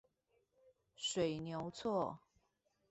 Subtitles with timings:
[0.95, 2.17] 水牛厝